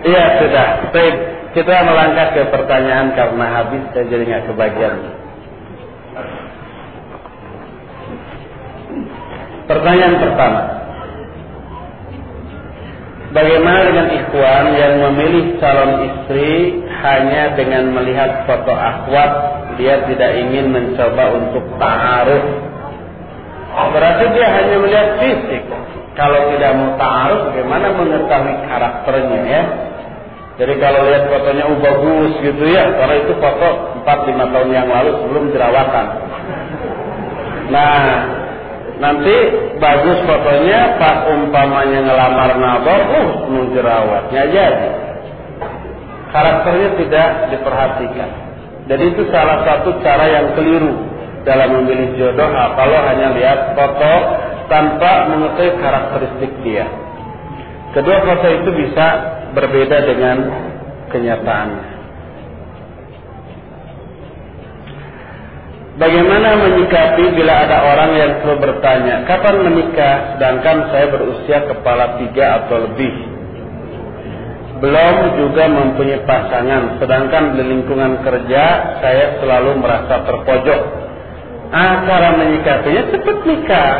[0.00, 0.68] Iya sudah.
[0.96, 1.16] Baik,
[1.52, 4.96] kita melangkah ke pertanyaan karena habis saya jadi nggak kebagian.
[9.68, 10.62] Pertanyaan pertama.
[13.30, 19.32] Bagaimana dengan ikhwan yang memilih calon istri hanya dengan melihat foto akhwat,
[19.78, 22.42] dia tidak ingin mencoba untuk ta'aruf.
[23.70, 25.62] Berarti dia hanya melihat fisik.
[26.18, 29.62] Kalau tidak mau ta'aruf, bagaimana mengetahui karakternya ya?
[30.60, 33.68] Jadi kalau lihat fotonya oh bagus gitu ya, karena itu foto
[34.04, 36.06] 4-5 tahun yang lalu sebelum jerawatan.
[37.72, 38.40] Nah,
[39.00, 39.36] Nanti
[39.80, 44.88] bagus fotonya pas umpamanya ngelamar nabor, uh, penuh jerawatnya jadi.
[46.30, 48.30] Karakternya tidak diperhatikan.
[48.92, 50.92] Jadi itu salah satu cara yang keliru
[51.48, 54.14] dalam memilih jodoh nah, kalau hanya lihat foto
[54.68, 56.84] tanpa mengetahui karakteristik dia.
[57.96, 59.06] Kedua foto itu bisa
[59.54, 60.36] berbeda dengan
[61.10, 62.00] kenyataannya.
[66.00, 72.64] Bagaimana menyikapi bila ada orang yang selalu bertanya, kapan menikah sedangkan saya berusia kepala tiga
[72.64, 73.14] atau lebih?
[74.80, 80.82] Belum juga mempunyai pasangan, sedangkan di lingkungan kerja saya selalu merasa terpojok.
[81.68, 83.94] Ah, cara menyikapinya cepat nikah.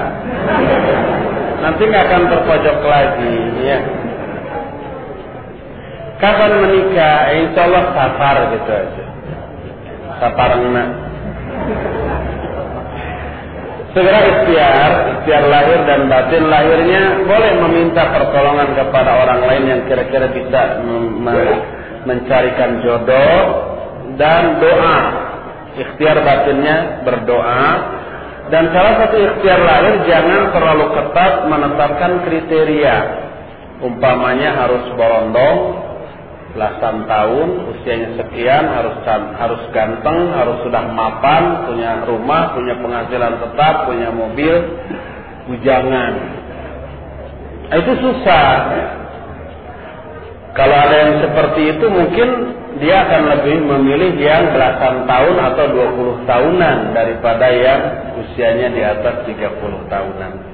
[1.61, 4.00] Nanti nggak akan terpojok lagi, ya.
[6.21, 7.33] Kapan menikah?
[7.33, 9.05] Insya Allah safar gitu aja.
[10.21, 10.89] Safar enak.
[13.91, 20.31] Segera ikhtiar, ikhtiar lahir dan batin lahirnya boleh meminta pertolongan kepada orang lain yang kira-kira
[20.31, 20.79] bisa
[22.07, 23.41] mencarikan jodoh
[24.15, 25.01] dan doa.
[25.71, 27.67] Ikhtiar batinnya berdoa
[28.51, 32.97] dan salah satu ikhtiar lahir jangan terlalu ketat menetapkan kriteria.
[33.81, 35.59] Umpamanya harus borondong,
[36.51, 38.97] belasan tahun, usianya sekian, harus
[39.39, 44.55] harus ganteng, harus sudah mapan, punya rumah, punya penghasilan tetap, punya mobil,
[45.47, 46.12] bujangan.
[47.71, 48.50] Nah, itu susah.
[50.50, 52.28] Kalau ada yang seperti itu mungkin
[52.82, 57.81] dia akan lebih memilih yang belasan tahun atau 20 tahunan daripada yang
[58.19, 60.50] usianya di atas 30 tahunan.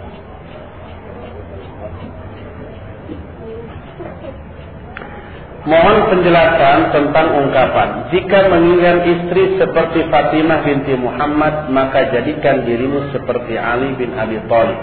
[5.67, 8.15] Mohon penjelasan tentang ungkapan.
[8.15, 14.79] Jika menginginkan istri seperti Fatimah binti Muhammad Maka jadikan dirimu seperti Ali bin Abi Thalib.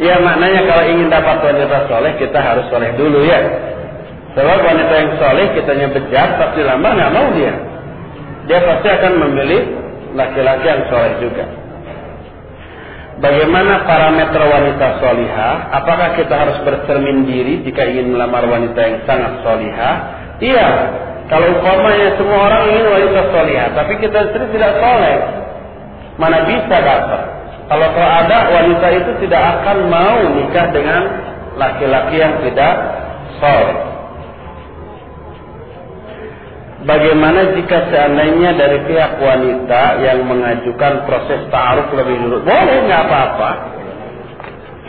[0.00, 3.40] Ya maknanya kalau ingin dapat wanita soleh Kita harus soleh dulu ya.
[4.32, 7.54] Sebab wanita yang soleh kitanya bejat Pasti lama nggak mau dia.
[8.48, 9.62] Dia pasti akan memilih
[10.16, 11.63] Laki-laki yang soleh juga
[13.14, 15.70] Bagaimana parameter wanita solihah?
[15.70, 19.94] Apakah kita harus bercermin diri jika ingin melamar wanita yang sangat solihah?
[20.42, 20.70] Iya.
[21.30, 25.18] Kalau umpamanya semua orang ingin wanita solihah, tapi kita sendiri tidak soleh,
[26.20, 27.22] mana bisa dapat?
[27.64, 31.02] Kalau ada wanita itu tidak akan mau nikah dengan
[31.56, 32.74] laki-laki yang tidak
[33.40, 33.93] soleh.
[36.84, 42.36] Bagaimana jika seandainya dari pihak wanita yang mengajukan proses ta'aruf lebih dulu?
[42.44, 43.50] Boleh, nggak apa-apa.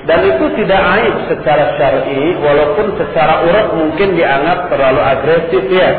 [0.06, 5.92] Dan itu tidak aib secara syar'i, walaupun secara urat mungkin dianggap terlalu agresif ya.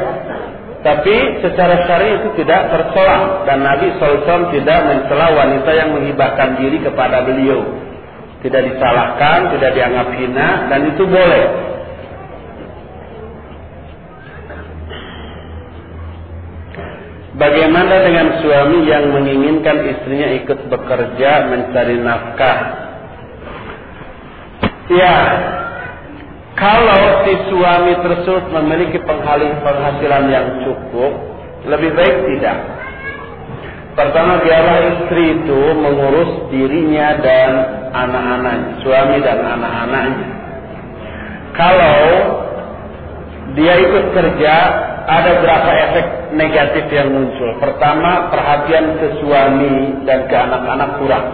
[0.84, 6.78] Tapi secara syar'i itu tidak tercela dan Nabi SAW tidak mencela wanita yang menghibahkan diri
[6.84, 7.64] kepada beliau.
[8.44, 11.75] Tidak disalahkan, tidak dianggap hina dan itu boleh.
[17.36, 22.58] Bagaimana dengan suami yang menginginkan istrinya ikut bekerja mencari nafkah?
[24.88, 25.16] Ya,
[26.56, 31.12] kalau si suami tersebut memiliki penghasilan yang cukup,
[31.69, 32.56] lebih baik tidak.
[33.92, 37.50] Pertama, biarlah istri itu mengurus dirinya dan
[37.92, 40.28] anak-anaknya, suami dan anak-anaknya.
[41.52, 42.00] Kalau
[43.52, 44.55] dia ikut kerja,
[45.05, 46.06] ada berapa efek
[46.37, 47.56] negatif yang muncul.
[47.59, 51.27] Pertama, perhatian ke suami dan ke anak-anak kurang.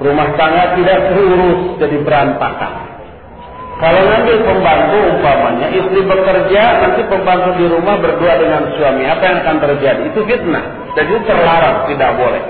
[0.00, 2.74] Rumah tangga tidak terurus, jadi berantakan.
[3.80, 9.08] Kalau ngambil pembantu umpamanya, istri bekerja, nanti pembantu di rumah berdua dengan suami.
[9.08, 10.02] Apa yang akan terjadi?
[10.12, 10.92] Itu fitnah.
[10.92, 12.42] Jadi itu terlarang, tidak boleh.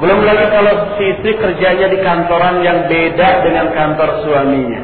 [0.00, 4.82] Belum lagi kalau si istri kerjanya di kantoran yang beda dengan kantor suaminya.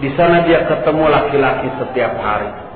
[0.00, 2.67] Di sana dia ketemu laki-laki setiap hari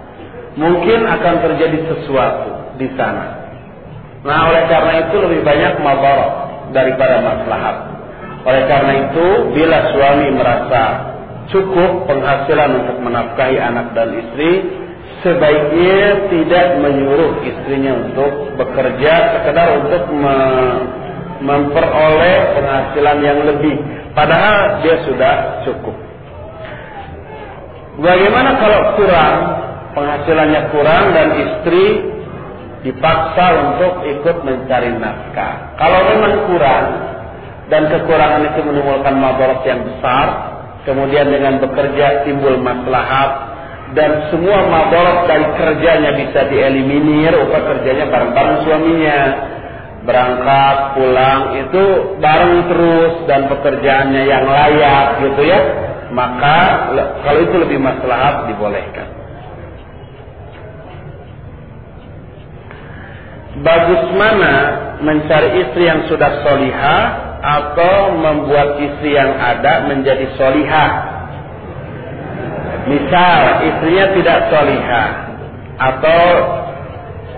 [0.56, 3.42] mungkin akan terjadi sesuatu di sana.
[4.22, 6.32] Nah, oleh karena itu lebih banyak madarat
[6.70, 7.76] daripada maslahat.
[8.42, 10.82] Oleh karena itu, bila suami merasa
[11.50, 14.52] cukup penghasilan untuk menafkahi anak dan istri,
[15.22, 20.38] sebaiknya tidak menyuruh istrinya untuk bekerja sekedar untuk me
[21.42, 23.74] memperoleh penghasilan yang lebih.
[24.14, 25.96] Padahal dia sudah cukup.
[27.98, 29.36] Bagaimana kalau kurang,
[29.92, 31.84] penghasilannya kurang dan istri
[32.82, 35.78] dipaksa untuk ikut mencari nafkah.
[35.78, 36.86] Kalau memang kurang
[37.70, 40.26] dan kekurangan itu menimbulkan mabarak yang besar,
[40.82, 43.52] kemudian dengan bekerja timbul maslahat
[43.92, 49.20] dan semua mabarak dari kerjanya bisa dieliminir, upah kerjanya bareng-bareng suaminya.
[50.02, 51.84] Berangkat, pulang itu
[52.18, 55.60] bareng terus dan pekerjaannya yang layak gitu ya.
[56.10, 56.90] Maka
[57.22, 59.21] kalau itu lebih maslahat dibolehkan.
[63.60, 64.54] Bagus mana
[65.04, 67.04] mencari istri yang sudah solihah
[67.42, 70.92] atau membuat istri yang ada menjadi solihah.
[72.88, 75.10] Misal istrinya tidak solihah
[75.76, 76.22] atau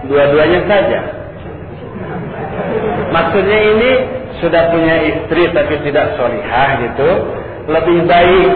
[0.07, 1.01] dua-duanya saja.
[3.11, 3.91] Maksudnya ini
[4.39, 7.11] sudah punya istri tapi tidak solihah gitu.
[7.65, 8.53] Lebih baik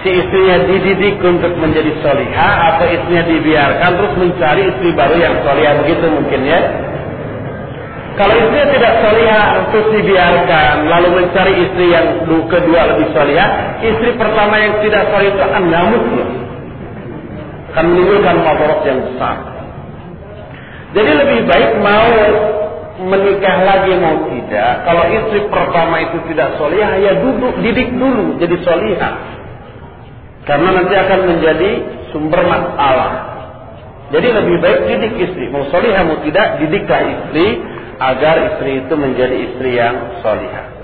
[0.00, 5.74] si istrinya dididik untuk menjadi solihah atau istrinya dibiarkan terus mencari istri baru yang solihah
[5.84, 6.60] begitu mungkin ya?
[8.16, 14.54] Kalau istrinya tidak solihah terus dibiarkan lalu mencari istri yang kedua lebih solihah istri pertama
[14.56, 16.30] yang tidak solihah itu akan ngamuk loh
[17.70, 19.36] akan menimbulkan mabarak yang besar.
[20.90, 22.10] Jadi lebih baik mau
[22.98, 24.82] menikah lagi mau tidak.
[24.82, 29.39] Kalau istri pertama itu tidak solihah ya duduk didik dulu jadi solihah
[30.48, 31.70] karena nanti akan menjadi
[32.12, 33.12] sumber masalah.
[34.10, 35.46] Jadi lebih baik didik istri.
[35.52, 37.62] Mau solihah mau tidak, didiklah istri
[38.00, 40.80] agar istri itu menjadi istri yang solihah.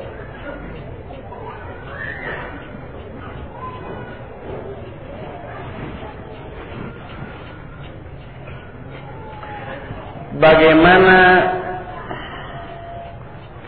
[10.36, 11.18] Bagaimana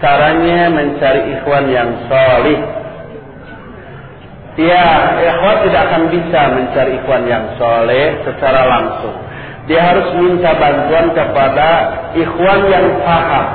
[0.05, 2.78] caranya mencari ikhwan yang solih
[4.59, 9.15] Ya, ikhwan tidak akan bisa mencari ikhwan yang soleh secara langsung.
[9.71, 11.69] Dia harus minta bantuan kepada
[12.19, 13.47] ikhwan yang paham,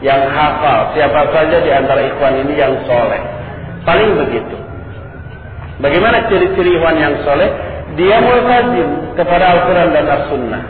[0.00, 0.96] yang hafal.
[0.96, 3.20] Siapa saja di antara ikhwan ini yang soleh.
[3.84, 4.56] Paling begitu.
[5.84, 7.52] Bagaimana ciri-ciri ikhwan yang soleh?
[8.00, 10.62] Dia multazim kepada Al-Quran dan As-Sunnah.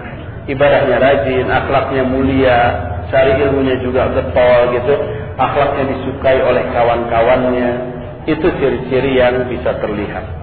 [0.51, 2.59] Ibadahnya rajin, akhlaknya mulia,
[3.07, 4.99] cari ilmunya juga getol gitu.
[5.39, 7.90] Akhlaknya disukai oleh kawan-kawannya
[8.29, 10.41] itu ciri-ciri yang bisa terlihat.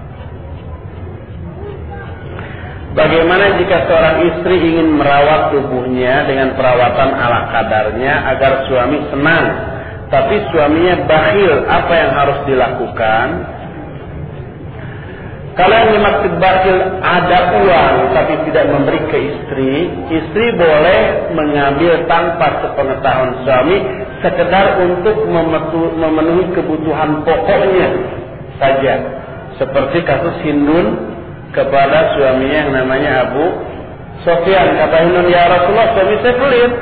[2.98, 9.46] Bagaimana jika seorang istri ingin merawat tubuhnya dengan perawatan ala kadarnya agar suami senang,
[10.10, 13.26] tapi suaminya bakhil, apa yang harus dilakukan?
[15.54, 19.72] Kalau yang dimaksud bakhil ada uang tapi tidak memberi ke istri,
[20.10, 23.78] istri boleh mengambil tanpa sepengetahuan suami
[24.22, 25.26] sekedar untuk
[25.98, 27.88] memenuhi kebutuhan pokoknya
[28.58, 28.94] saja.
[29.58, 30.86] Seperti kasus Hindun
[31.50, 33.44] kepada suaminya yang namanya Abu
[34.22, 34.78] Sofyan.
[34.78, 36.72] Kata Hindun, ya Rasulullah suami saya pelit.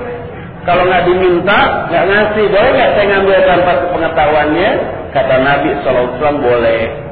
[0.67, 2.44] Kalau nggak diminta, nggak ngasih.
[2.50, 4.71] Boleh nggak saya ngambil tanpa pengetahuannya?
[5.15, 7.06] Kata Nabi SAW boleh.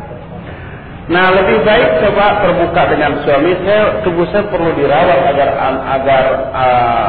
[1.05, 5.49] Nah lebih baik coba terbuka dengan suami saya tubuh saya perlu dirawat agar
[6.01, 7.04] agar uh,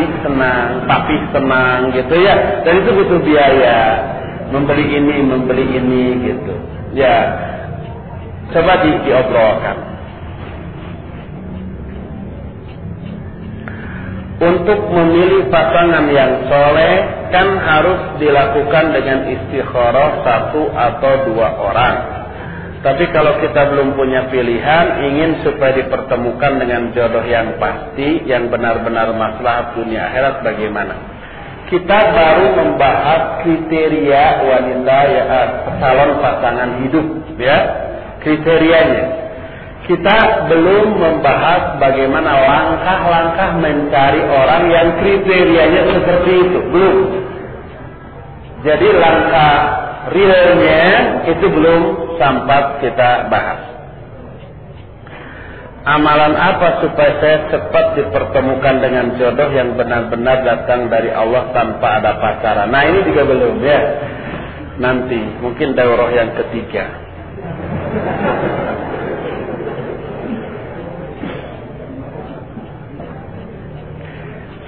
[0.00, 2.64] adik senang, papi senang gitu ya.
[2.64, 3.80] Dan itu butuh biaya
[4.48, 6.54] membeli ini, membeli ini gitu.
[6.96, 7.16] Ya
[8.50, 9.76] coba di, diobrolkan.
[14.40, 22.19] Untuk memilih pasangan yang soleh kan harus dilakukan dengan istikharah satu atau dua orang.
[22.80, 29.12] Tapi kalau kita belum punya pilihan, ingin supaya dipertemukan dengan jodoh yang pasti, yang benar-benar
[29.12, 30.96] masalah dunia akhirat bagaimana?
[31.68, 35.24] Kita baru membahas kriteria wanita ya
[35.76, 37.06] calon pasangan hidup,
[37.36, 37.58] ya
[38.24, 39.28] kriterianya.
[39.84, 46.98] Kita belum membahas bagaimana langkah-langkah mencari orang yang kriterianya seperti itu, belum.
[48.64, 49.56] Jadi langkah
[50.16, 50.84] realnya
[51.28, 53.60] itu belum sempat kita bahas.
[55.80, 62.20] Amalan apa supaya saya cepat dipertemukan dengan jodoh yang benar-benar datang dari Allah tanpa ada
[62.20, 62.68] pacaran?
[62.68, 63.80] Nah ini juga belum ya.
[64.76, 66.84] Nanti mungkin daurah yang ketiga.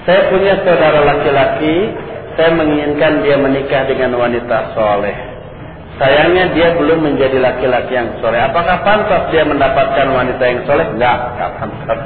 [0.08, 1.76] Saya punya saudara laki-laki,
[2.40, 5.31] saya menginginkan dia menikah dengan wanita soleh
[6.02, 8.42] Sayangnya dia belum menjadi laki-laki yang soleh.
[8.42, 10.82] Apakah pantas dia mendapatkan wanita yang soleh?
[10.98, 11.98] Enggak, enggak pantas.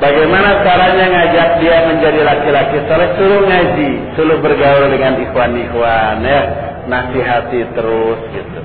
[0.00, 3.08] Bagaimana caranya ngajak dia menjadi laki-laki soleh?
[3.20, 6.40] Suruh ngaji, suruh bergaul dengan ikhwan-ikhwan ya,
[6.88, 8.60] nasihati terus gitu.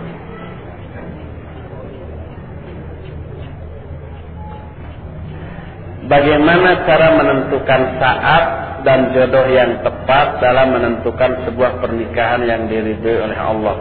[6.08, 13.40] Bagaimana cara menentukan saat dan jodoh yang tepat dalam menentukan sebuah pernikahan yang diridhoi oleh
[13.40, 13.76] Allah.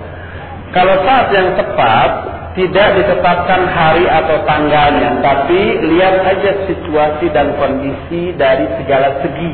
[0.73, 2.11] Kalau saat yang tepat
[2.59, 5.61] tidak ditetapkan hari atau tanggalnya, tapi
[5.95, 9.53] lihat saja situasi dan kondisi dari segala segi.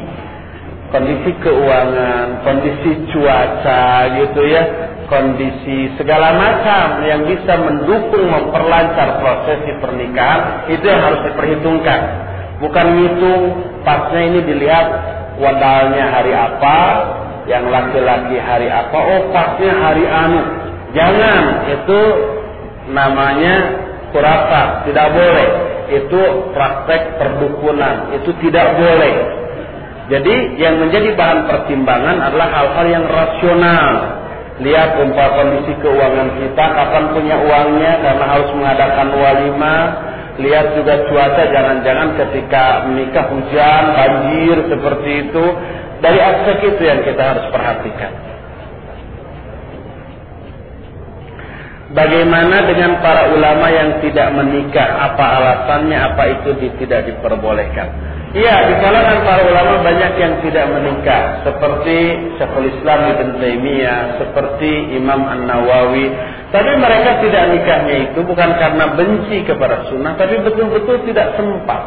[0.89, 4.63] Kondisi keuangan, kondisi cuaca gitu ya,
[5.11, 12.01] kondisi segala macam yang bisa mendukung memperlancar prosesi pernikahan itu yang harus diperhitungkan.
[12.63, 13.43] Bukan ngitung
[13.83, 14.87] pasnya ini dilihat
[15.39, 16.81] wadalnya hari apa,
[17.45, 20.43] yang laki-laki hari apa, oh pasnya hari anu.
[20.95, 21.43] Jangan,
[21.75, 22.01] itu
[22.95, 23.55] namanya
[24.15, 25.49] kurasa, tidak boleh.
[25.85, 26.21] Itu
[26.57, 29.15] praktek perdukunan, itu tidak boleh.
[30.05, 33.93] Jadi yang menjadi bahan pertimbangan adalah hal-hal yang rasional.
[34.55, 39.85] Lihat umpah kondisi keuangan kita, kapan punya uangnya karena harus mengadakan walimah,
[40.35, 45.45] Lihat juga cuaca jangan-jangan ketika menikah hujan, banjir seperti itu.
[46.03, 48.13] Dari aspek itu yang kita harus perhatikan.
[51.95, 55.15] Bagaimana dengan para ulama yang tidak menikah?
[55.15, 55.95] Apa alasannya?
[55.95, 56.51] Apa itu
[56.83, 58.15] tidak diperbolehkan?
[58.35, 61.99] Iya, di kalangan para ulama banyak yang tidak menikah, seperti
[62.35, 66.11] Syekhul Islam Ibn Taimiyah, seperti Imam An Nawawi.
[66.55, 71.83] Tapi mereka tidak nikahnya itu bukan karena benci kepada sunnah, tapi betul-betul tidak sempat.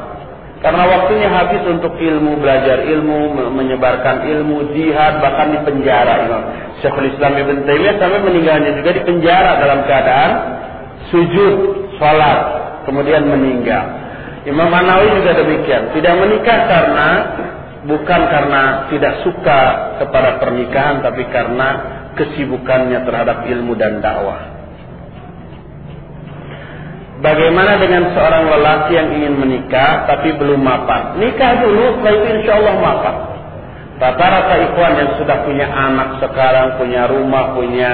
[0.60, 6.44] Karena waktunya habis untuk ilmu, belajar ilmu, menyebarkan ilmu, jihad, bahkan di penjara Imam
[6.84, 10.32] Syekhul Islam Ibn Taimiyah sampai meninggalnya juga di penjara dalam keadaan
[11.16, 11.56] sujud,
[11.96, 12.40] sholat,
[12.90, 13.88] kemudian meninggal.
[14.44, 15.96] Imam Manawi juga demikian.
[15.96, 17.08] Tidak menikah karena
[17.88, 19.62] bukan karena tidak suka
[20.04, 21.70] kepada pernikahan, tapi karena
[22.20, 24.57] kesibukannya terhadap ilmu dan dakwah.
[27.18, 31.18] Bagaimana dengan seorang lelaki yang ingin menikah tapi belum mapan?
[31.18, 33.16] Nikah dulu, setelah itu insya Allah mapan.
[33.98, 37.92] Rata-rata ikhwan yang sudah punya anak sekarang, punya rumah, punya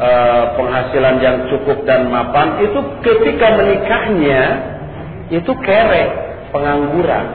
[0.00, 0.10] e,
[0.56, 4.42] penghasilan yang cukup dan mapan, itu ketika menikahnya
[5.28, 6.04] itu kere,
[6.56, 7.26] pengangguran.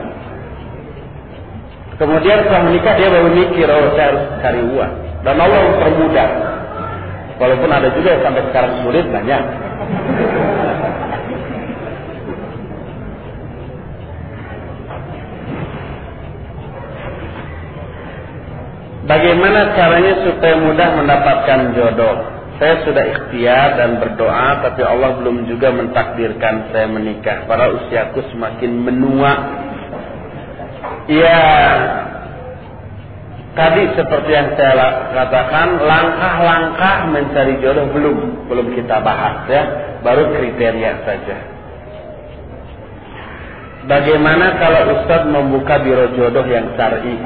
[2.02, 4.92] Kemudian setelah menikah dia baru mikir, oh saya harus cari uang.
[5.22, 6.30] Dan Allah mempermudah.
[7.38, 9.42] Walaupun ada juga yang sampai sekarang sulit banyak.
[19.08, 22.16] Bagaimana caranya supaya mudah mendapatkan jodoh?
[22.60, 27.48] Saya sudah ikhtiar dan berdoa tapi Allah belum juga mentakdirkan saya menikah.
[27.48, 29.32] Para usiaku semakin menua.
[31.08, 31.40] Ya,
[33.56, 38.16] tadi seperti yang saya katakan, langkah-langkah mencari jodoh belum
[38.52, 39.62] belum kita bahas ya,
[40.04, 41.36] baru kriteria saja.
[43.88, 47.16] Bagaimana kalau Ustadz membuka biro jodoh yang syar'i?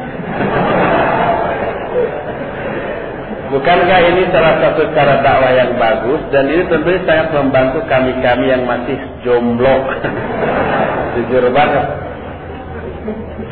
[3.53, 8.65] Bukankah ini salah satu cara dakwah yang bagus dan ini tentunya sangat membantu kami-kami yang
[8.65, 9.93] masih jomblo.
[11.21, 11.85] Jujur banget.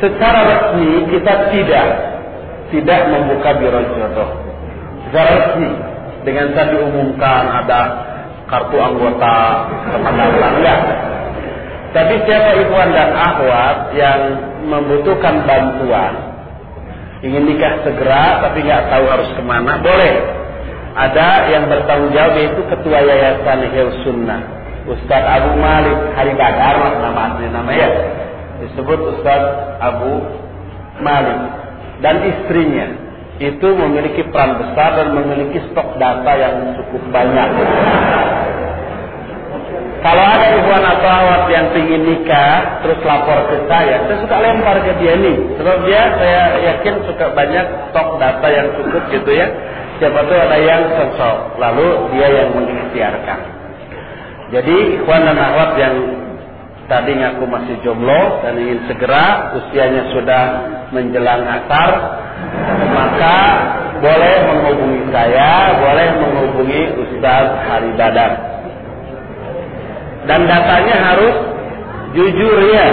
[0.01, 1.87] Secara resmi kita tidak
[2.73, 4.29] tidak membuka biro jodoh.
[5.05, 5.69] Secara resmi
[6.25, 7.81] dengan saya diumumkan ada
[8.49, 9.37] kartu anggota
[9.85, 10.79] teman enggak.
[11.93, 14.19] Tapi siapa ikhwan dan akhwat yang
[14.65, 16.30] membutuhkan bantuan
[17.21, 19.81] ingin nikah segera tapi nggak tahu harus ke mana.
[19.81, 20.13] Boleh.
[20.91, 24.41] Ada yang bertanggung jawab yaitu ketua yayasan Hil Sunnah.
[24.81, 27.89] Ustadz Abu Malik Hari Badar nama asli namanya.
[28.65, 30.19] Disebut Ustadz Abu
[30.99, 31.39] Malik.
[32.01, 32.87] Dan istrinya.
[33.41, 37.49] Itu memiliki peran besar dan memiliki stok data yang cukup banyak
[40.01, 44.97] kalau ada atau awat yang ingin nikah, terus lapor ke saya, saya suka lempar ke
[44.97, 45.37] dia nih.
[45.61, 46.41] Sebab dia, saya
[46.73, 49.45] yakin suka banyak stok data yang cukup gitu ya.
[50.01, 53.39] Siapa tahu ada yang cocok, lalu dia yang mengikhtiarkan.
[54.49, 55.95] Jadi ikhwan dan akhwat yang
[56.89, 60.43] tadi ngaku masih jomblo dan ingin segera usianya sudah
[60.89, 61.89] menjelang asar,
[62.89, 63.37] maka
[64.01, 68.50] boleh menghubungi saya, boleh menghubungi Ustaz Hari Badar
[70.29, 71.35] dan datanya harus
[72.13, 72.87] jujur ya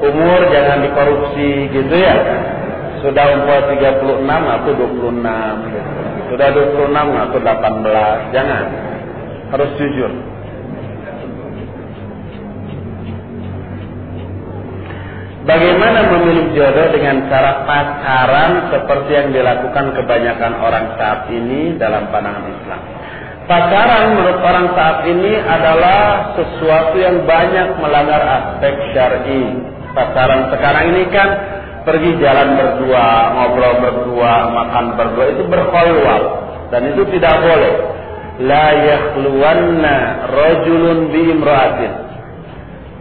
[0.00, 2.14] umur jangan dikorupsi gitu ya
[3.00, 5.80] sudah umur 36 atau 26 gitu.
[6.30, 8.64] sudah 26 atau 18, jangan.
[9.50, 10.12] Harus jujur.
[15.40, 22.46] Bagaimana memilih jodoh dengan cara pacaran seperti yang dilakukan kebanyakan orang saat ini dalam pandangan
[22.46, 22.99] Islam?
[23.50, 29.58] Pacaran menurut orang saat ini adalah sesuatu yang banyak melanggar aspek syar'i.
[29.90, 31.28] Pacaran sekarang ini kan
[31.82, 36.22] pergi jalan berdua, ngobrol berdua, makan berdua itu berkhulwat
[36.70, 37.74] dan itu tidak boleh.
[38.46, 39.94] La yakhluwanna
[40.30, 41.92] rajulun bi imra'atin.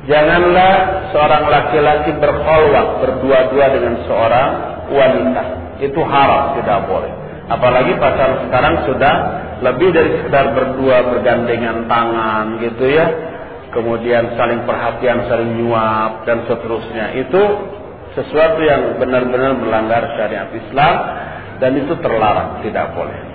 [0.10, 0.74] Janganlah
[1.13, 4.50] seorang laki-laki berkhulwat berdua-dua dengan seorang
[4.98, 5.44] wanita.
[5.77, 7.18] Itu haram, tidak boleh.
[7.50, 9.15] Apalagi pacaran sekarang sudah
[9.65, 13.08] lebih dari sekedar berdua bergandengan tangan gitu ya.
[13.70, 17.18] Kemudian saling perhatian, saling nyuap dan seterusnya.
[17.25, 17.41] Itu
[18.18, 20.96] sesuatu yang benar-benar melanggar syariat Islam
[21.58, 23.29] dan itu terlarang, tidak boleh.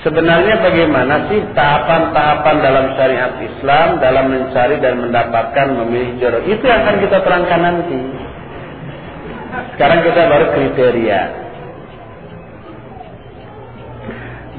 [0.00, 6.40] Sebenarnya bagaimana sih tahapan-tahapan dalam syariat Islam dalam mencari dan mendapatkan memilih jodoh?
[6.48, 8.00] Itu yang akan kita terangkan nanti.
[9.80, 11.20] Sekarang kita baru kriteria.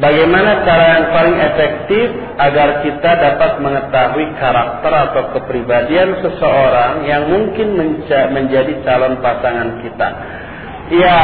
[0.01, 2.09] Bagaimana cara yang paling efektif
[2.41, 7.77] agar kita dapat mengetahui karakter atau kepribadian seseorang yang mungkin
[8.33, 10.09] menjadi calon pasangan kita?
[10.89, 11.21] Ya,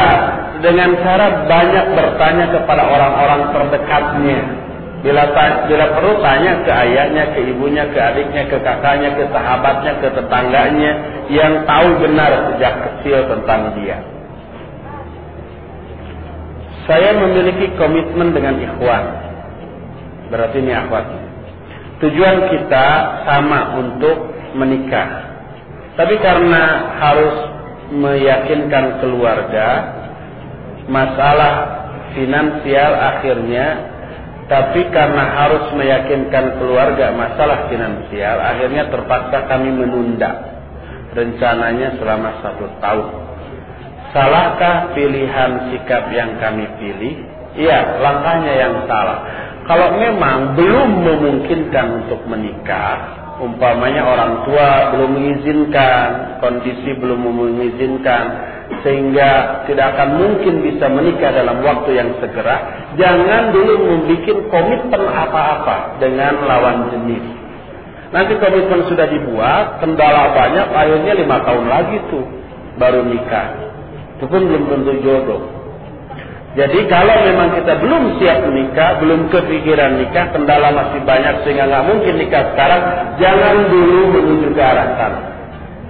[0.61, 4.41] dengan cara banyak bertanya kepada orang-orang terdekatnya.
[4.97, 5.29] Bila,
[5.69, 10.91] bila perlu tanya ke ayahnya, ke ibunya, ke adiknya, ke kakaknya, ke sahabatnya, ke tetangganya
[11.29, 14.01] yang tahu benar sejak kecil tentang dia.
[16.89, 19.05] Saya memiliki komitmen dengan ikhwan.
[20.33, 21.05] Berarti ini akhwat.
[21.99, 22.87] Tujuan kita
[23.27, 25.29] sama untuk menikah.
[25.99, 26.63] Tapi karena
[26.97, 27.35] harus
[27.91, 29.67] meyakinkan keluarga,
[30.87, 31.53] masalah
[32.15, 33.96] finansial akhirnya
[34.47, 40.55] tapi karena harus meyakinkan keluarga masalah finansial, akhirnya terpaksa kami menunda
[41.11, 43.07] rencananya selama satu tahun.
[44.15, 47.15] Salahkah pilihan sikap yang kami pilih?
[47.59, 49.19] Iya, langkahnya yang salah.
[49.67, 58.46] Kalau memang belum memungkinkan untuk menikah, umpamanya orang tua belum mengizinkan, kondisi belum mengizinkan,
[58.83, 62.55] sehingga tidak akan mungkin bisa menikah dalam waktu yang segera,
[62.99, 67.25] jangan dulu membuat komitmen apa-apa dengan lawan jenis.
[68.11, 72.23] Nanti komitmen sudah dibuat, kendala banyak, akhirnya lima tahun lagi tuh
[72.79, 73.47] baru nikah.
[74.19, 75.41] Itu pun belum tentu jodoh.
[76.57, 81.85] Jadi kalau memang kita belum siap menikah, belum kepikiran nikah, kendala masih banyak sehingga nggak
[81.85, 82.81] mungkin nikah sekarang,
[83.21, 85.36] jangan dulu menuju ke arah sana.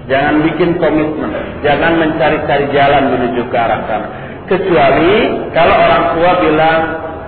[0.07, 1.35] Jangan bikin komitmen,
[1.67, 4.07] jangan mencari-cari jalan menuju ke arah sana.
[4.47, 5.15] Kecuali
[5.51, 6.81] kalau orang tua bilang,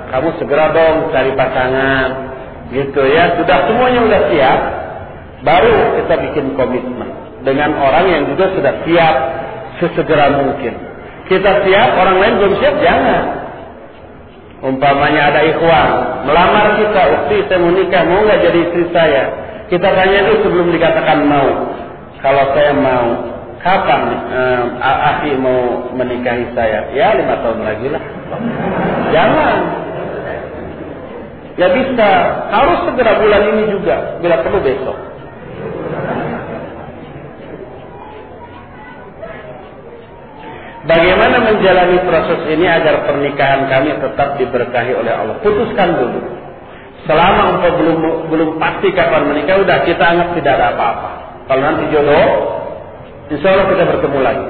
[0.07, 2.07] kamu segera dong cari pasangan,
[2.71, 3.35] gitu ya.
[3.35, 4.59] Sudah semuanya sudah siap,
[5.43, 7.09] baru kita bikin komitmen
[7.43, 9.15] dengan orang yang juga sudah siap
[9.83, 10.73] sesegera mungkin.
[11.27, 13.23] Kita siap, orang lain belum siap, jangan.
[14.59, 15.89] Umpamanya ada ikhwan,
[16.27, 19.23] melamar kita, ukti saya mau nikah, mau nggak jadi istri saya?
[19.71, 21.49] Kita tanya dulu sebelum dikatakan mau.
[22.19, 23.07] Kalau saya mau,
[23.63, 26.91] kapan eh, Ahi mau menikahi saya?
[26.91, 28.03] Ya lima tahun lagi lah.
[29.15, 29.59] Jangan.
[31.59, 32.11] Ya bisa,
[32.55, 34.95] harus segera bulan ini juga, bila perlu besok.
[40.87, 45.35] Bagaimana menjalani proses ini agar pernikahan kami tetap diberkahi oleh Allah?
[45.43, 46.19] Putuskan dulu.
[47.03, 47.97] Selama engkau belum
[48.31, 51.28] belum pasti kapan menikah, udah kita anggap tidak ada apa-apa.
[51.49, 52.27] Kalau nanti jodoh,
[53.33, 54.49] insya Allah kita bertemu lagi.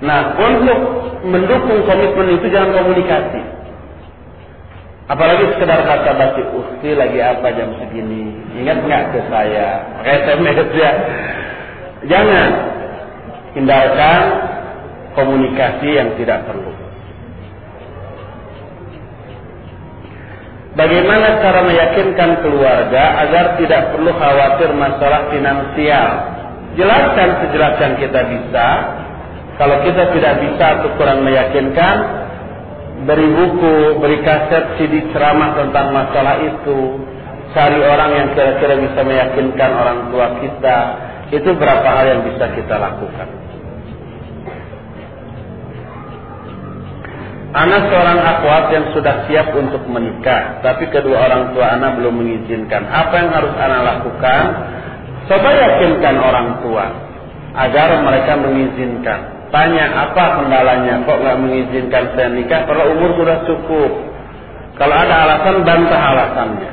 [0.00, 0.78] Nah, untuk
[1.28, 3.40] mendukung komitmen itu jangan komunikasi.
[5.06, 8.40] Apalagi sekedar kata basi, ukti lagi apa jam segini?
[8.56, 9.84] Ingat nggak ke saya?
[10.02, 10.92] SMS ya.
[12.08, 12.48] Jangan
[13.52, 14.22] hindarkan
[15.12, 16.85] komunikasi yang tidak perlu.
[20.76, 26.08] Bagaimana cara meyakinkan keluarga agar tidak perlu khawatir masalah finansial?
[26.76, 28.68] Jelaskan sejelas yang kita bisa.
[29.56, 31.96] Kalau kita tidak bisa atau kurang meyakinkan,
[33.08, 37.00] beri buku, beri kaset, CD ceramah tentang masalah itu.
[37.56, 40.78] Cari orang yang kira-kira bisa meyakinkan orang tua kita.
[41.32, 43.45] Itu berapa hal yang bisa kita lakukan.
[47.56, 52.84] Anak seorang akhwat yang sudah siap untuk menikah, tapi kedua orang tua anak belum mengizinkan.
[52.84, 54.42] Apa yang harus anak lakukan?
[55.24, 56.84] Coba yakinkan orang tua
[57.56, 59.48] agar mereka mengizinkan.
[59.48, 62.68] Tanya apa kendalanya kok nggak mengizinkan saya nikah?
[62.68, 63.92] Kalau umur sudah cukup.
[64.76, 66.70] Kalau ada alasan bantah alasannya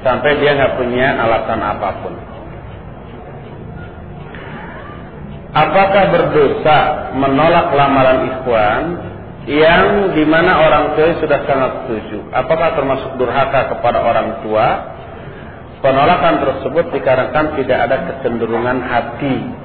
[0.00, 2.14] sampai dia nggak punya alasan apa pun.
[5.52, 6.78] Apakah berdosa
[7.20, 9.11] menolak lamaran ikhwan
[9.42, 12.30] yang di mana orang tua sudah sangat setuju?
[12.30, 14.66] Apakah termasuk durhaka kepada orang tua?
[15.82, 19.62] Penolakan tersebut dikarenakan tidak ada kecenderungan hati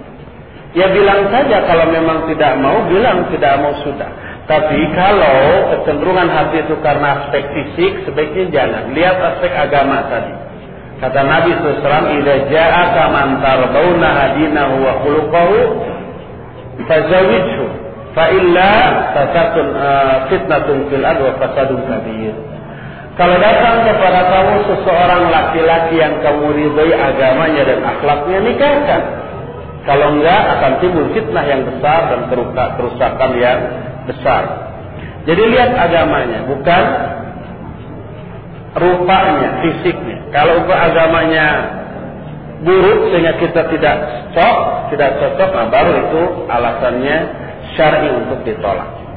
[0.75, 4.11] Ya bilang saja kalau memang tidak mau, bilang tidak mau sudah.
[4.45, 8.83] Tapi kalau kecenderungan hati itu karena aspek fisik, sebaiknya jangan.
[8.91, 10.33] Lihat aspek agama tadi.
[11.01, 15.57] Kata Nabi SAW, Ida ja'aka man tarbawna hadinahu wa khuluqahu.
[18.17, 21.05] Uh, fitnatun fil
[21.85, 22.33] kabir.
[23.13, 29.01] Kalau datang kepada kamu seseorang laki-laki yang kamu ridhoi agamanya dan akhlaknya, nikahkan.
[29.85, 32.21] Kalau enggak akan timbul fitnah yang besar dan
[32.77, 33.59] kerusakan yang
[34.09, 34.43] besar.
[35.29, 36.83] Jadi lihat agamanya, bukan
[38.77, 40.17] rupanya, fisiknya.
[40.33, 41.47] Kalau agamanya
[42.65, 43.95] buruk sehingga kita tidak
[44.33, 44.57] cocok,
[44.93, 47.17] tidak cocok, nah baru itu alasannya
[47.77, 49.07] syar'i untuk ditolak.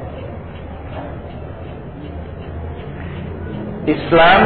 [3.88, 4.40] Islam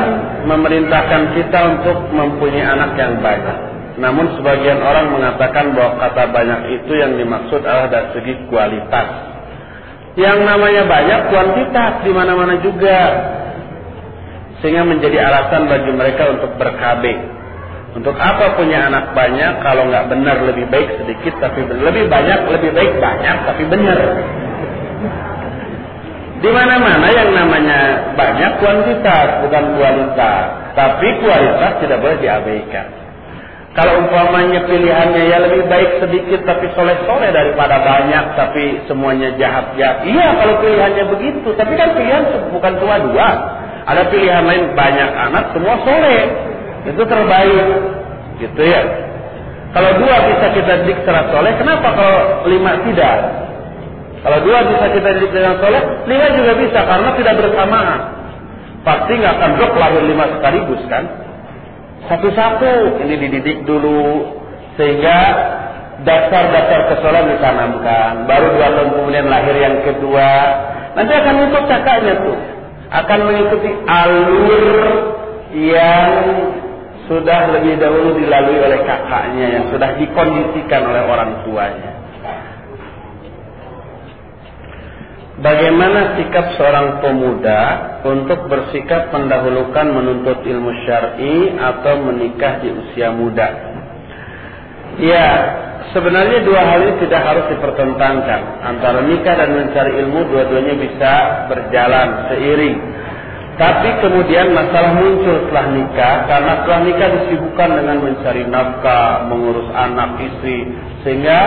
[0.47, 3.59] memerintahkan kita untuk mempunyai anak yang banyak.
[3.95, 9.09] Namun sebagian orang mengatakan bahwa kata banyak itu yang dimaksud adalah dari segi kualitas.
[10.15, 12.99] Yang namanya banyak kuantitas di mana-mana juga.
[14.63, 17.17] Sehingga menjadi alasan bagi mereka untuk berkabeh.
[17.95, 22.75] Untuk apa punya anak banyak kalau nggak benar lebih baik sedikit tapi lebih banyak lebih
[22.75, 23.99] baik banyak tapi benar.
[26.43, 27.81] Di mana-mana yang namanya
[28.19, 33.05] banyak kuantitas bukan kualitas, tapi kualitas tidak boleh diabaikan.
[33.75, 40.07] Kalau umpamanya pilihannya ya lebih baik sedikit tapi soleh-soleh daripada banyak tapi semuanya jahat-jahat.
[40.07, 41.49] Iya kalau pilihannya begitu.
[41.59, 43.29] Tapi kan pilihan bukan cuma dua.
[43.91, 46.23] Ada pilihan lain banyak anak semua soleh.
[46.87, 47.67] Itu terbaik.
[48.39, 48.83] Gitu ya.
[49.75, 53.17] Kalau dua bisa kita didik secara soleh, kenapa kalau lima tidak?
[54.23, 58.01] Kalau dua bisa kita didik dengan soleh, lima juga bisa karena tidak bersamaan.
[58.87, 61.05] Pasti nggak akan blok lahir lima sekaligus kan?
[62.07, 64.29] Satu-satu ini dididik dulu
[64.77, 65.19] sehingga
[66.05, 68.29] dasar-dasar kesolan ditanamkan.
[68.31, 70.31] Baru dua tahun kemudian lahir yang kedua.
[70.95, 72.39] Nanti akan ikut kakaknya tuh.
[72.95, 74.67] Akan mengikuti alur
[75.55, 76.15] yang
[77.05, 81.93] sudah lebih dahulu dilalui oleh kakaknya yang sudah dikondisikan oleh orang tuanya.
[85.35, 87.61] Bagaimana sikap seorang pemuda
[88.07, 93.75] untuk bersikap mendahulukan menuntut ilmu syar'i atau menikah di usia muda?
[95.03, 95.29] Ya,
[95.91, 98.41] sebenarnya dua hal ini tidak harus dipertentangkan.
[98.63, 101.13] Antara nikah dan mencari ilmu dua-duanya bisa
[101.51, 102.94] berjalan seiring.
[103.55, 110.19] Tapi kemudian masalah muncul setelah nikah karena setelah nikah disibukkan dengan mencari nafkah, mengurus anak,
[110.27, 110.75] istri
[111.07, 111.39] sehingga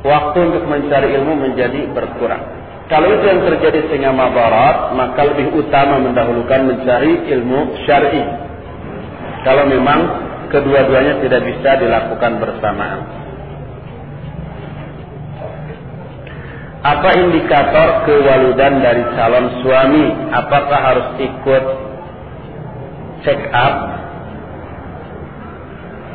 [0.00, 2.40] waktu untuk mencari ilmu menjadi berkurang.
[2.88, 8.24] Kalau itu yang terjadi sehingga mabarat, maka lebih utama mendahulukan mencari ilmu syar'i.
[9.44, 10.00] Kalau memang
[10.48, 13.27] kedua-duanya tidak bisa dilakukan bersamaan.
[16.88, 20.04] Apa indikator kewaludan dari calon suami?
[20.32, 21.64] Apakah harus ikut
[23.20, 23.98] check up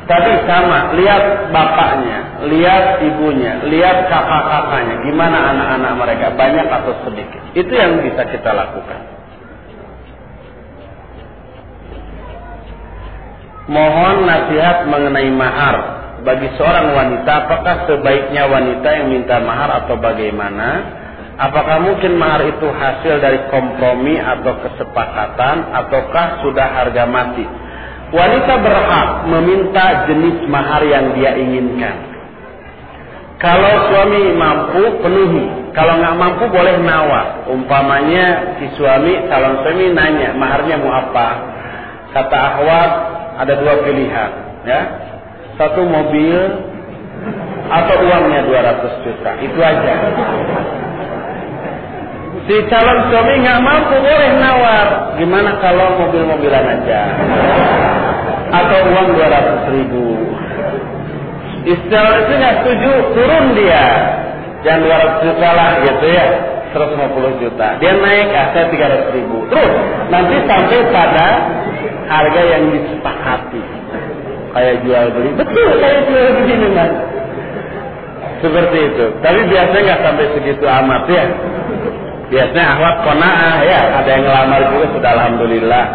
[0.04, 7.40] Tadi sama, lihat bapaknya, lihat ibunya, lihat kakak-kakaknya, gimana anak-anak mereka, banyak atau sedikit.
[7.56, 9.00] Itu yang bisa kita lakukan.
[13.72, 15.93] Mohon nasihat mengenai mahar
[16.24, 17.32] bagi seorang wanita.
[17.48, 21.00] Apakah sebaiknya wanita yang minta mahar atau bagaimana?
[21.38, 27.46] Apakah mungkin mahar itu hasil dari kompromi atau kesepakatan ataukah sudah harga mati?
[28.14, 32.14] wanita berhak meminta jenis mahar yang dia inginkan.
[33.42, 37.44] Kalau suami mampu penuhi, kalau nggak mampu boleh nawar.
[37.52, 41.28] Umpamanya si suami calon suami nanya maharnya mau apa?
[42.14, 42.92] Kata Ahwat
[43.44, 44.32] ada dua pilihan,
[44.64, 44.82] ya.
[45.54, 46.38] Satu mobil
[47.70, 49.32] atau uangnya 200 juta.
[49.40, 49.94] Itu aja.
[52.44, 55.16] Si calon suami nggak mampu boleh nawar.
[55.16, 57.02] Gimana kalau mobil-mobilan aja?
[58.52, 60.06] Atau uang 200 ribu.
[61.64, 63.86] Istilah itu nggak setuju, turun dia.
[64.68, 66.28] Jangan 200 juta lah gitu ya.
[66.74, 67.68] 150 juta.
[67.78, 69.46] Dia naik saya 300 ribu.
[69.48, 69.72] Terus
[70.10, 71.28] nanti sampai pada
[72.10, 73.83] harga yang disepakati.
[74.54, 75.30] Kayak jual beli.
[75.34, 76.94] Betul kayak jual begini mas.
[78.44, 79.06] Seperti itu.
[79.24, 81.26] Tapi biasanya nggak sampai segitu amat ya.
[82.30, 83.82] Biasanya akhwat kona'ah ya.
[84.04, 85.86] Ada yang ngelamar juga sudah alhamdulillah.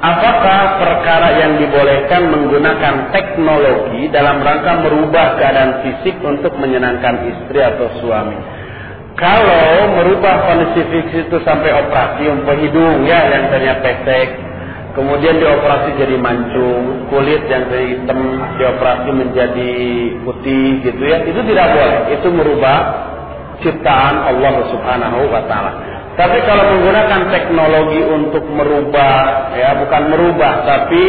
[0.00, 8.00] Apakah perkara yang dibolehkan menggunakan teknologi dalam rangka merubah keadaan fisik untuk menyenangkan istri atau
[8.00, 8.59] suami?
[9.18, 14.28] Kalau merubah fisik itu sampai operasi umpah hidung ya yang tadinya pesek,
[14.94, 18.18] kemudian dioperasi jadi mancung, kulit yang dari hitam
[18.56, 19.72] dioperasi menjadi
[20.24, 22.00] putih gitu ya, itu tidak boleh.
[22.16, 22.78] Itu merubah
[23.60, 25.72] ciptaan Allah Subhanahu wa taala.
[26.18, 31.02] Tapi kalau menggunakan teknologi untuk merubah, ya bukan merubah, tapi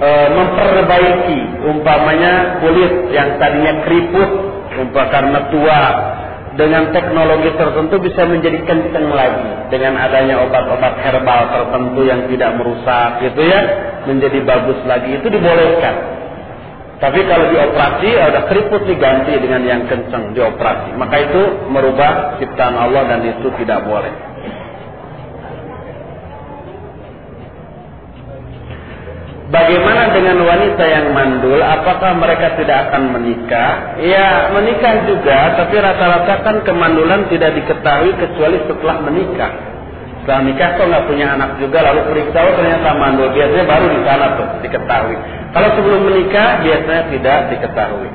[0.00, 4.30] e, memperbaiki, umpamanya kulit yang tadinya keriput,
[4.80, 5.82] umpah karena tua,
[6.56, 9.70] dengan teknologi tertentu bisa menjadi kenceng lagi.
[9.72, 13.60] Dengan adanya obat-obat herbal tertentu yang tidak merusak gitu ya
[14.08, 15.20] menjadi bagus lagi.
[15.20, 15.94] Itu dibolehkan.
[16.96, 20.96] Tapi kalau dioperasi ada keriput diganti dengan yang kenceng dioperasi.
[20.96, 24.35] Maka itu merubah ciptaan Allah dan itu tidak boleh
[29.46, 31.62] Bagaimana dengan wanita yang mandul?
[31.62, 33.94] Apakah mereka tidak akan menikah?
[34.02, 39.54] Ya, menikah juga, tapi rata-rata kan kemandulan tidak diketahui kecuali setelah menikah.
[40.18, 43.30] Setelah nikah kok nggak punya anak juga, lalu periksa oh ternyata mandul.
[43.30, 45.16] Biasanya baru di sana tuh diketahui.
[45.54, 48.10] Kalau sebelum menikah biasanya tidak diketahui.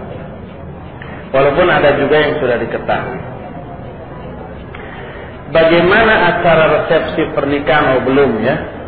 [1.31, 3.19] Walaupun ada juga yang sudah diketahui.
[5.55, 7.95] Bagaimana acara resepsi pernikahan?
[7.95, 8.80] Oh belum ya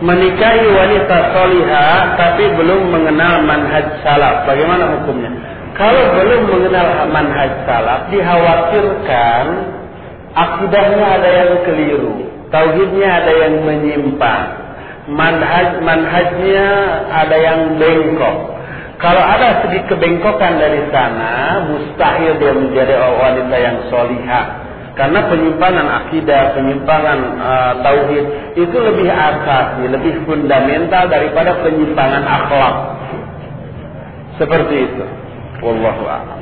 [0.00, 4.48] menikahi wanita soliha tapi belum mengenal manhaj salaf.
[4.48, 5.30] Bagaimana hukumnya?
[5.76, 9.44] Kalau belum mengenal manhaj salaf, dikhawatirkan
[10.36, 12.16] akidahnya ada yang keliru,
[12.52, 14.44] tauhidnya ada yang menyimpang,
[15.08, 16.68] manhaj manhajnya
[17.08, 18.60] ada yang bengkok.
[19.00, 24.59] Kalau ada sedikit kebengkokan dari sana, mustahil dia menjadi wanita yang solihah.
[25.00, 32.74] Karena penyimpangan akidah, penyimpangan uh, tauhid itu lebih asasi, lebih fundamental daripada penyimpangan akhlak.
[34.36, 35.04] Seperti itu.
[35.64, 36.40] Wallahu a'lam.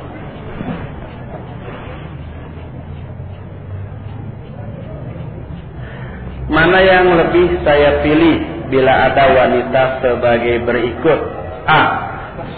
[6.51, 11.19] Mana yang lebih saya pilih bila ada wanita sebagai berikut?
[11.63, 11.81] A.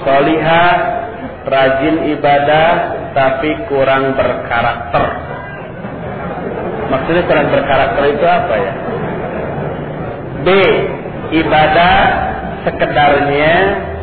[0.01, 0.73] Solihah,
[1.45, 2.69] rajin ibadah,
[3.13, 5.30] tapi kurang berkarakter.
[6.91, 8.73] Maksudnya kurang berkarakter itu apa ya?
[10.43, 10.47] B.
[11.31, 11.95] Ibadah
[12.67, 13.55] sekedarnya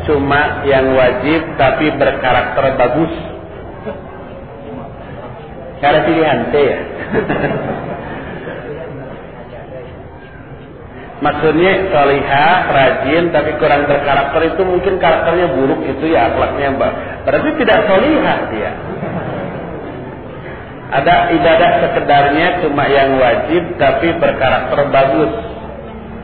[0.09, 3.13] cuma yang wajib tapi berkarakter bagus.
[5.79, 6.79] Cara pilihan C ya.
[11.19, 16.93] Maksudnya solihah, rajin, tapi kurang berkarakter itu mungkin karakternya buruk itu ya akhlaknya mbak.
[17.27, 18.71] Berarti tidak solihah dia.
[20.89, 25.29] Ada ibadah sekedarnya cuma yang wajib tapi berkarakter bagus.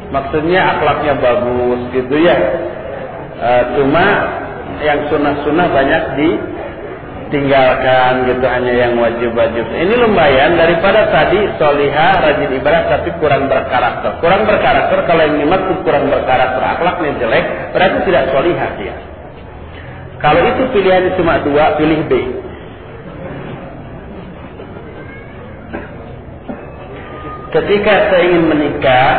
[0.10, 2.34] Maksudnya akhlaknya bagus gitu ya.
[3.38, 4.06] E, cuma
[4.82, 9.69] yang sunnah-sunnah banyak ditinggalkan gitu hanya yang wajib-wajib.
[9.69, 14.17] Ini lumayan daripada tadi solihah rajin ibadah tapi kurang berkarakter.
[14.17, 18.97] Kurang berkarakter kalau yang dimaksud kurang berkarakter akhlaknya jelek berarti tidak solihah dia.
[20.25, 22.41] Kalau itu pilihannya cuma dua, pilih B.
[27.56, 29.12] Ketika saya ingin menikah,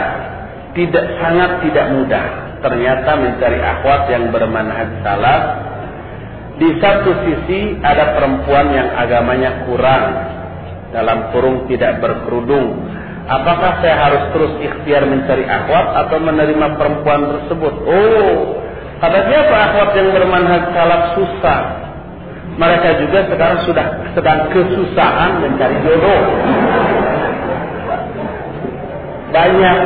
[0.77, 2.27] tidak sangat tidak mudah.
[2.61, 5.43] Ternyata mencari akhwat yang bermanhaj salaf.
[6.61, 10.05] Di satu sisi ada perempuan yang agamanya kurang,
[10.93, 12.85] dalam kurung tidak berkerudung.
[13.25, 17.75] Apakah saya harus terus ikhtiar mencari akhwat atau menerima perempuan tersebut?
[17.89, 18.61] Oh,
[19.01, 21.61] kata siapa akhwat yang bermanhaj salaf susah?
[22.57, 26.21] Mereka juga sekarang sudah sedang kesusahan mencari jodoh
[29.37, 29.77] banyak.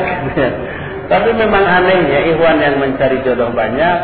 [1.11, 3.97] Tapi memang anehnya Ikhwan yang mencari jodoh banyak,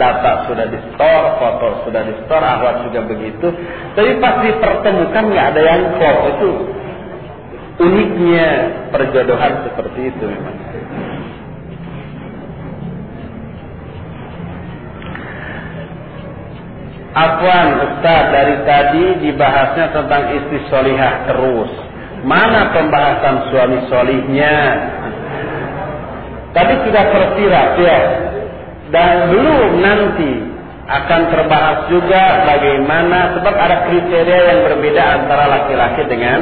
[0.00, 3.52] data sudah di store, foto sudah di store, ahwat juga begitu.
[3.92, 6.50] Tapi pas dipertemukan nggak ada yang kok itu
[7.84, 8.48] uniknya
[8.88, 10.56] perjodohan seperti itu memang.
[17.14, 21.83] Afwan Ustaz dari tadi dibahasnya tentang istri solihah terus
[22.24, 24.56] Mana pembahasan suami solihnya?
[26.56, 28.00] Tadi sudah tersirat ya.
[28.88, 30.32] Dan belum nanti
[30.84, 36.40] akan terbahas juga bagaimana sebab ada kriteria yang berbeda antara laki-laki dengan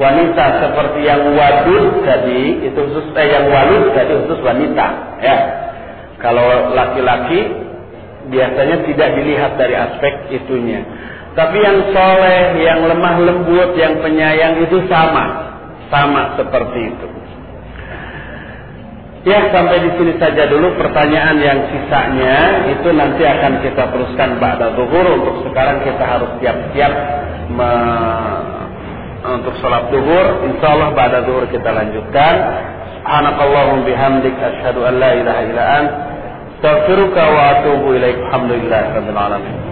[0.00, 4.86] wanita seperti yang wadud tadi itu khusus eh, yang walud tadi khusus wanita
[5.20, 5.36] ya
[6.24, 7.52] kalau laki-laki
[8.32, 10.80] biasanya tidak dilihat dari aspek itunya
[11.30, 15.54] tapi yang soleh yang lemah lembut yang penyayang itu sama.
[15.90, 17.06] Sama seperti itu.
[19.20, 22.66] Ya sampai di sini saja dulu pertanyaan yang sisanya.
[22.74, 25.06] Itu nanti akan kita teruskan pada zuhur.
[25.22, 26.92] Untuk sekarang kita harus siap-siap
[29.22, 30.26] untuk sholat zuhur.
[30.50, 32.34] Insyaallah pada zuhur kita lanjutkan.
[33.00, 34.34] Subhanakallahum bihamdik.
[34.34, 38.18] Asyhadu an la ilaha illa astaghfiruka wa atubu ilaik.
[38.18, 39.69] Alhamdulillah rabbil alamin